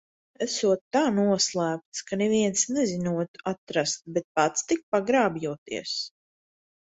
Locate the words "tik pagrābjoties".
4.71-5.95